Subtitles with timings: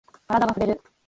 [0.27, 0.81] カラダがふれる。